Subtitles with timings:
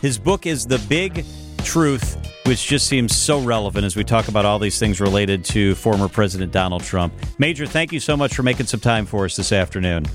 [0.00, 1.24] His book is The Big
[1.64, 5.74] Truth, which just seems so relevant as we talk about all these things related to
[5.74, 7.12] former President Donald Trump.
[7.38, 10.06] Major, thank you so much for making some time for us this afternoon.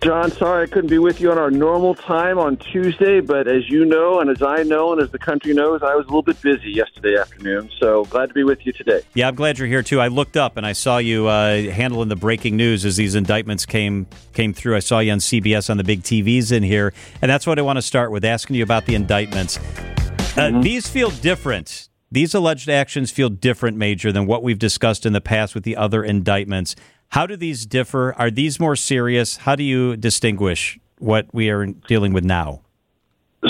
[0.00, 3.68] John, sorry I couldn't be with you on our normal time on Tuesday, but as
[3.68, 6.22] you know, and as I know, and as the country knows, I was a little
[6.22, 7.68] bit busy yesterday afternoon.
[7.80, 9.00] So glad to be with you today.
[9.14, 10.00] Yeah, I'm glad you're here too.
[10.00, 13.66] I looked up and I saw you uh, handling the breaking news as these indictments
[13.66, 14.76] came came through.
[14.76, 17.62] I saw you on CBS on the big TVs in here, and that's what I
[17.62, 19.56] want to start with, asking you about the indictments.
[19.58, 20.60] Uh, mm-hmm.
[20.60, 21.88] These feel different.
[22.10, 25.76] These alleged actions feel different, Major, than what we've discussed in the past with the
[25.76, 26.76] other indictments.
[27.10, 28.14] How do these differ?
[28.18, 29.38] Are these more serious?
[29.38, 32.62] How do you distinguish what we are dealing with now?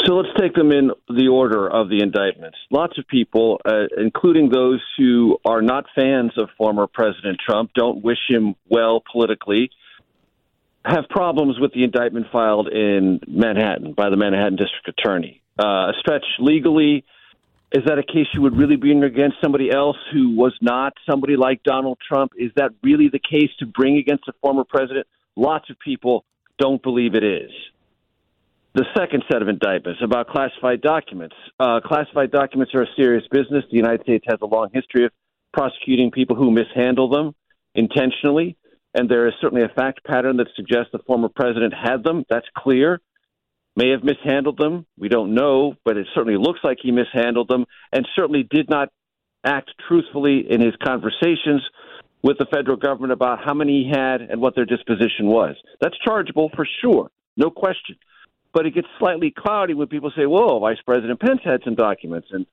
[0.05, 2.59] So let's take them in the order of the indictments.
[2.71, 8.05] Lots of people, uh, including those who are not fans of former President Trump, don't
[8.05, 9.71] wish him well politically,
[10.85, 15.43] have problems with the indictment filed in Manhattan by the Manhattan District Attorney.
[15.59, 17.05] Uh, a stretch legally,
[17.73, 21.37] is that a case you would really bring against somebody else who was not somebody
[21.37, 22.33] like Donald Trump?
[22.39, 25.07] Is that really the case to bring against a former president?
[25.37, 26.25] Lots of people
[26.59, 27.51] don't believe it is.
[28.75, 31.35] The second set of indictments about classified documents.
[31.59, 33.65] Uh, classified documents are a serious business.
[33.71, 35.13] The United States has a long history of
[35.53, 37.35] prosecuting people who mishandle them
[37.75, 38.57] intentionally,
[38.95, 42.25] and there is certainly a fact pattern that suggests the former president had them.
[42.31, 43.01] That's clear
[43.79, 44.85] may have mishandled them.
[44.99, 48.89] We don't know, but it certainly looks like he mishandled them and certainly did not
[49.45, 51.63] act truthfully in his conversations
[52.21, 55.55] with the federal government about how many he had and what their disposition was.
[55.81, 57.97] That's chargeable for sure, no question.
[58.53, 62.27] But it gets slightly cloudy when people say, whoa, Vice President Pence had some documents.
[62.33, 62.47] And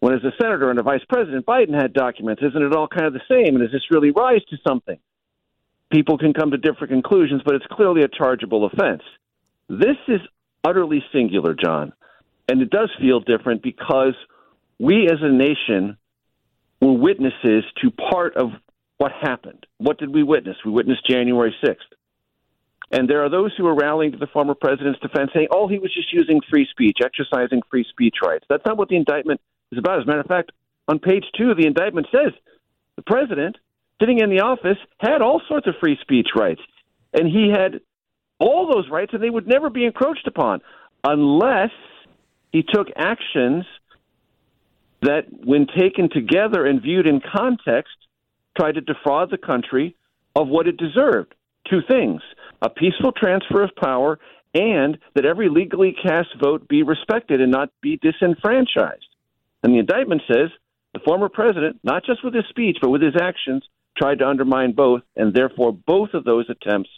[0.00, 3.06] when as a senator and a vice president Biden had documents, isn't it all kind
[3.06, 3.56] of the same?
[3.56, 4.98] And does this really rise to something?
[5.90, 9.02] People can come to different conclusions, but it's clearly a chargeable offense.
[9.70, 10.20] This is
[10.66, 11.92] utterly singular, John.
[12.48, 14.14] And it does feel different because
[14.78, 15.96] we as a nation
[16.80, 18.50] were witnesses to part of
[18.98, 19.66] what happened.
[19.78, 20.56] What did we witness?
[20.64, 21.76] We witnessed January 6th.
[22.90, 25.78] And there are those who are rallying to the former president's defense saying, oh, he
[25.78, 28.44] was just using free speech, exercising free speech rights.
[28.48, 29.40] That's not what the indictment
[29.72, 29.98] is about.
[29.98, 30.52] As a matter of fact,
[30.86, 32.32] on page two, the indictment says
[32.94, 33.56] the president,
[34.00, 36.60] sitting in the office, had all sorts of free speech rights.
[37.12, 37.80] And he had
[38.38, 40.60] all those rights and they would never be encroached upon
[41.04, 41.70] unless
[42.52, 43.64] he took actions
[45.02, 47.96] that, when taken together and viewed in context,
[48.56, 49.94] tried to defraud the country
[50.34, 51.34] of what it deserved.
[51.70, 52.22] Two things
[52.62, 54.18] a peaceful transfer of power
[54.54, 59.04] and that every legally cast vote be respected and not be disenfranchised.
[59.62, 60.48] And the indictment says
[60.94, 63.62] the former president, not just with his speech, but with his actions,
[63.98, 66.88] tried to undermine both, and therefore both of those attempts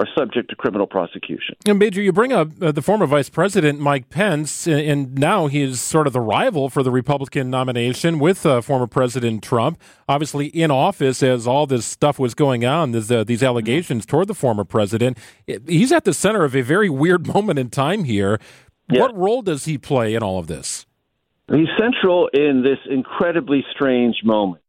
[0.00, 1.54] are subject to criminal prosecution.
[1.66, 5.62] And Major, you bring up uh, the former Vice President Mike Pence, and now he
[5.62, 9.80] is sort of the rival for the Republican nomination with uh, former President Trump.
[10.08, 14.34] Obviously, in office as all this stuff was going on, uh, these allegations toward the
[14.34, 15.16] former president.
[15.46, 18.40] He's at the center of a very weird moment in time here.
[18.90, 19.00] Yeah.
[19.00, 20.86] What role does he play in all of this?
[21.48, 24.63] He's central in this incredibly strange moment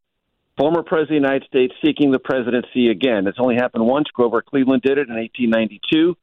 [0.58, 3.28] former president of the United States seeking the presidency again.
[3.28, 4.08] It's only happened once.
[4.14, 6.16] Grover Cleveland did it in 1892.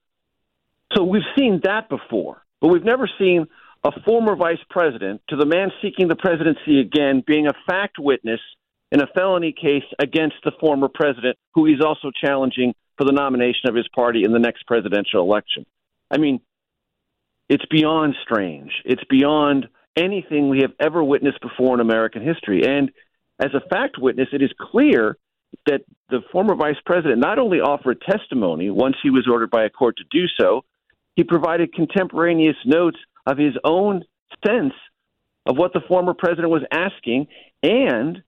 [0.95, 3.47] So we've seen that before, but we've never seen
[3.85, 8.41] a former vice president to the man seeking the presidency again being a fact witness
[8.91, 13.69] in a felony case against the former president, who he's also challenging for the nomination
[13.69, 15.65] of his party in the next presidential election.
[16.11, 16.41] I mean,
[17.49, 18.71] it's beyond strange.
[18.85, 22.65] It's beyond anything we have ever witnessed before in American history.
[22.67, 22.93] And
[23.43, 25.17] as a fact witness, it is clear
[25.67, 29.71] that the former vice president not only offered testimony once he was ordered by a
[29.71, 30.65] court to do so,
[31.17, 34.05] he provided contemporaneous notes of his own
[34.47, 34.73] sense
[35.47, 37.27] of what the former president was asking
[37.63, 38.23] and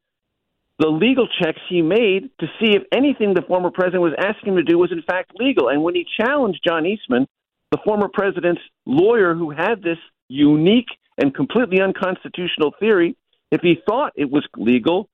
[0.80, 4.56] the legal checks he made to see if anything the former president was asking him
[4.56, 5.68] to do was in fact legal.
[5.68, 7.28] And when he challenged John Eastman,
[7.70, 9.98] the former president's lawyer who had this
[10.28, 13.16] unique and completely unconstitutional theory,
[13.54, 15.08] if he thought it was legal,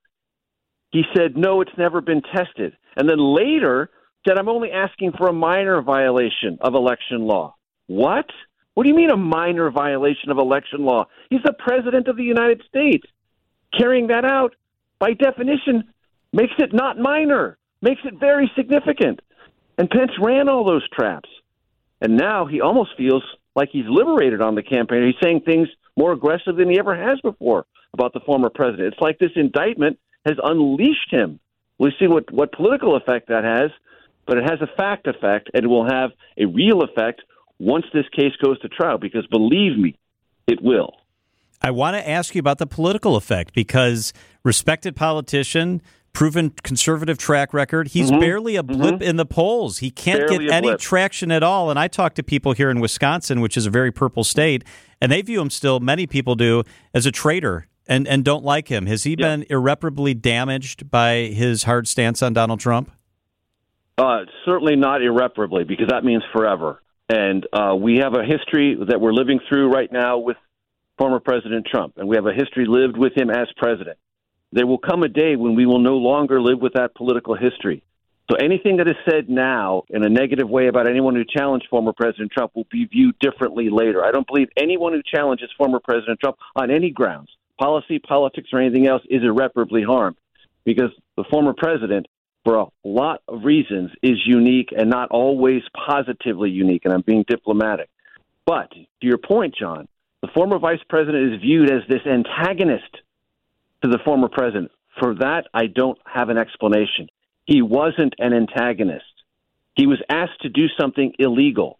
[0.90, 2.76] he said, no, it's never been tested.
[2.96, 3.90] And then later
[4.26, 7.54] said, I'm only asking for a minor violation of election law.
[7.86, 8.26] What?
[8.74, 11.06] What do you mean a minor violation of election law?
[11.28, 13.06] He's the president of the United States.
[13.78, 14.54] Carrying that out,
[14.98, 15.84] by definition,
[16.32, 19.20] makes it not minor, makes it very significant.
[19.78, 21.28] And Pence ran all those traps.
[22.00, 23.22] And now he almost feels
[23.54, 25.06] like he's liberated on the campaign.
[25.06, 28.92] He's saying things more aggressive than he ever has before about the former president.
[28.92, 31.40] It's like this indictment has unleashed him.
[31.78, 33.70] We see what, what political effect that has,
[34.26, 37.22] but it has a fact effect, and it will have a real effect
[37.58, 38.98] once this case goes to trial.
[38.98, 39.96] Because believe me,
[40.46, 40.96] It will.
[41.62, 44.12] I want to ask you about the political effect because
[44.44, 45.82] respected politician,
[46.12, 48.20] proven conservative track record, he's mm-hmm.
[48.20, 49.02] barely a blip mm-hmm.
[49.02, 49.78] in the polls.
[49.78, 50.80] He can't barely get any blip.
[50.80, 51.70] traction at all.
[51.70, 54.64] And I talk to people here in Wisconsin, which is a very purple state,
[55.00, 56.64] and they view him still, many people do,
[56.94, 58.86] as a traitor and, and don't like him.
[58.86, 62.90] Has he been irreparably damaged by his hard stance on Donald Trump?
[63.98, 66.80] Uh, certainly not irreparably, because that means forever.
[67.08, 70.36] And uh, we have a history that we're living through right now with
[70.96, 73.98] former President Trump, and we have a history lived with him as president.
[74.52, 77.82] There will come a day when we will no longer live with that political history.
[78.30, 81.92] So anything that is said now in a negative way about anyone who challenged former
[81.92, 84.04] President Trump will be viewed differently later.
[84.04, 88.60] I don't believe anyone who challenges former President Trump on any grounds, policy, politics, or
[88.60, 90.16] anything else, is irreparably harmed
[90.64, 92.06] because the former president,
[92.44, 96.82] for a lot of reasons, is unique and not always positively unique.
[96.84, 97.90] And I'm being diplomatic.
[98.46, 99.88] But to your point, John,
[100.22, 102.96] the former vice president is viewed as this antagonist
[103.82, 104.70] to the former president.
[104.98, 107.08] For that, I don't have an explanation.
[107.44, 109.04] He wasn't an antagonist.
[109.74, 111.78] He was asked to do something illegal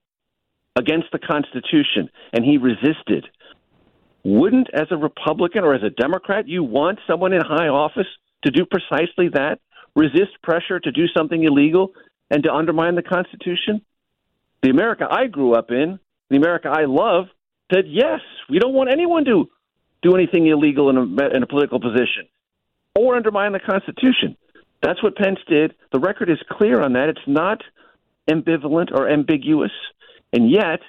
[0.77, 3.29] against the Constitution, and he resisted.
[4.25, 8.07] Wouldn't, as a Republican or as a Democrat, you want someone in high office
[8.45, 9.61] to do precisely that?
[9.97, 11.93] Resist pressure to do something illegal
[12.31, 13.83] and to undermine the Constitution?
[14.63, 17.27] The America I grew up in, the America I love,
[17.73, 19.49] said yes, we don't want anyone to
[20.03, 22.29] do anything illegal in a, in a political position
[22.99, 24.37] or undermine the Constitution.
[24.83, 25.75] That's what Pence did.
[25.93, 27.09] The record is clear on that.
[27.09, 27.63] It's not
[28.31, 29.73] ambivalent or ambiguous.
[30.33, 30.81] And yet,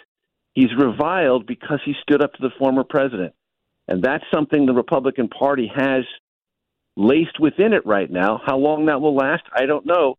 [0.53, 3.33] he's reviled because he stood up to the former president.
[3.87, 6.03] And that's something the Republican Party has
[6.95, 8.41] laced within it right now.
[8.45, 10.17] How long that will last, I don't know.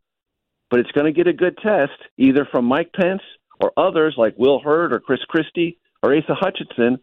[0.71, 3.23] But it's going to get a good test, either from Mike Pence
[3.61, 6.99] or others like Will Hurd or Chris Christie or Asa Hutchinson,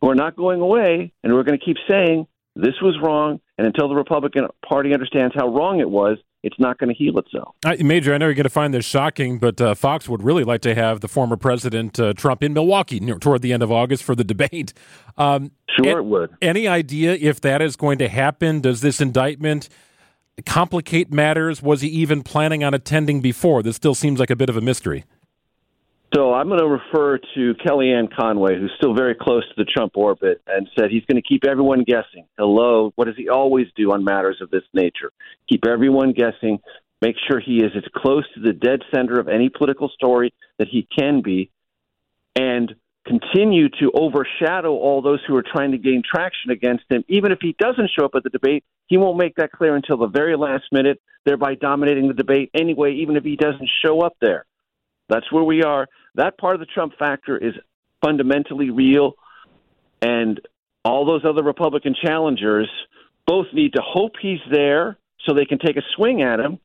[0.00, 2.26] who are not going away and who are going to keep saying
[2.56, 3.40] this was wrong.
[3.58, 7.18] And until the Republican Party understands how wrong it was, it's not going to heal
[7.18, 7.54] itself.
[7.80, 10.60] Major, I know you're going to find this shocking, but uh, Fox would really like
[10.62, 14.04] to have the former President uh, Trump in Milwaukee near, toward the end of August
[14.04, 14.72] for the debate.
[15.16, 16.30] Um, sure, it would.
[16.42, 18.60] Any idea if that is going to happen?
[18.60, 19.68] Does this indictment
[20.44, 21.62] complicate matters?
[21.62, 23.62] Was he even planning on attending before?
[23.62, 25.04] This still seems like a bit of a mystery.
[26.14, 29.96] So I'm going to refer to Kellyanne Conway, who's still very close to the Trump
[29.96, 32.26] orbit, and said he's going to keep everyone guessing.
[32.38, 35.10] Hello, what does he always do on matters of this nature?
[35.48, 36.60] Keep everyone guessing.
[37.02, 40.68] Make sure he is as close to the dead center of any political story that
[40.68, 41.50] he can be,
[42.36, 42.72] and
[43.08, 47.04] continue to overshadow all those who are trying to gain traction against him.
[47.08, 49.96] Even if he doesn't show up at the debate, he won't make that clear until
[49.96, 54.14] the very last minute, thereby dominating the debate anyway, even if he doesn't show up
[54.20, 54.46] there.
[55.08, 55.86] That's where we are.
[56.16, 57.54] That part of the Trump factor is
[58.02, 59.14] fundamentally real,
[60.00, 60.40] and
[60.84, 62.68] all those other Republican challengers
[63.26, 66.58] both need to hope he's there so they can take a swing at him,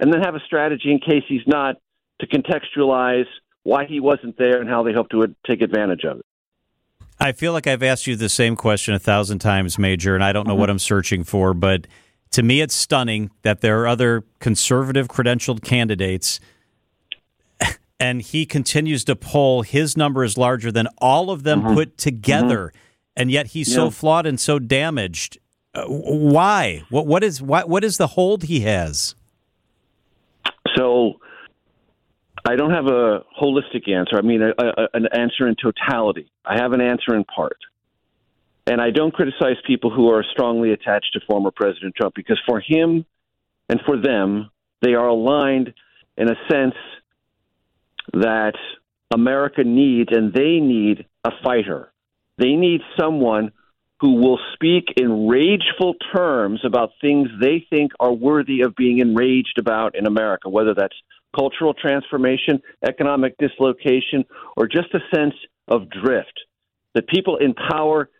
[0.00, 1.76] and then have a strategy in case he's not
[2.20, 3.26] to contextualize
[3.62, 6.26] why he wasn't there and how they hope to take advantage of it.
[7.18, 10.32] I feel like I've asked you the same question a thousand times, Major, and I
[10.32, 10.60] don't know mm-hmm.
[10.60, 11.86] what I'm searching for, but
[12.32, 16.40] to me, it's stunning that there are other conservative credentialed candidates
[17.98, 21.74] and he continues to pull his number is larger than all of them mm-hmm.
[21.74, 22.78] put together mm-hmm.
[23.16, 23.74] and yet he's yeah.
[23.74, 25.38] so flawed and so damaged
[25.74, 29.14] uh, why what what is what what is the hold he has
[30.76, 31.14] so
[32.48, 34.16] I don't have a holistic answer.
[34.16, 36.30] I mean, a, a, an answer in totality.
[36.44, 37.58] I have an answer in part.
[38.68, 42.60] And I don't criticize people who are strongly attached to former President Trump because for
[42.60, 43.04] him
[43.68, 44.50] and for them,
[44.80, 45.74] they are aligned
[46.16, 46.74] in a sense
[48.12, 48.54] that
[49.12, 51.92] America needs, and they need a fighter.
[52.38, 53.52] They need someone
[54.00, 59.58] who will speak in rageful terms about things they think are worthy of being enraged
[59.58, 60.96] about in America, whether that's
[61.34, 64.24] cultural transformation, economic dislocation,
[64.56, 65.34] or just a sense
[65.68, 66.40] of drift.
[66.94, 68.10] That people in power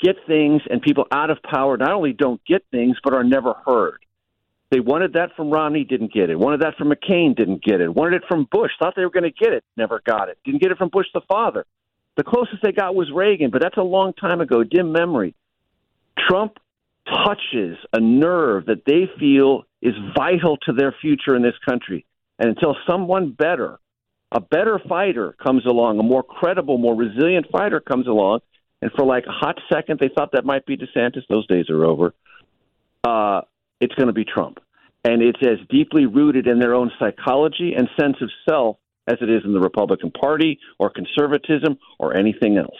[0.00, 3.54] get things, and people out of power not only don't get things, but are never
[3.64, 3.98] heard.
[4.70, 6.38] They wanted that from Romney, didn't get it.
[6.38, 7.94] Wanted that from McCain, didn't get it.
[7.94, 10.38] Wanted it from Bush, thought they were going to get it, never got it.
[10.44, 11.64] Didn't get it from Bush the father.
[12.16, 15.34] The closest they got was Reagan, but that's a long time ago, dim memory.
[16.18, 16.54] Trump
[17.06, 22.04] touches a nerve that they feel is vital to their future in this country.
[22.38, 23.78] And until someone better,
[24.32, 28.40] a better fighter comes along, a more credible, more resilient fighter comes along,
[28.82, 31.84] and for like a hot second they thought that might be DeSantis, those days are
[31.84, 32.14] over.
[33.04, 33.42] Uh,
[33.80, 34.58] it's going to be Trump.
[35.04, 39.30] And it's as deeply rooted in their own psychology and sense of self as it
[39.30, 42.76] is in the Republican Party or conservatism or anything else.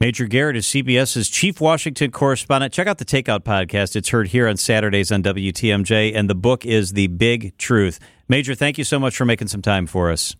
[0.00, 2.72] Major Garrett is CBS's chief Washington correspondent.
[2.72, 3.96] Check out the Takeout podcast.
[3.96, 7.98] It's heard here on Saturdays on WTMJ, and the book is The Big Truth.
[8.28, 10.36] Major, thank you so much for making some time for us.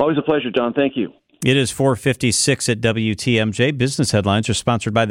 [0.00, 0.72] Always a pleasure, John.
[0.72, 1.12] Thank you.
[1.44, 3.76] It is 456 at WTMJ.
[3.76, 5.10] Business headlines are sponsored by the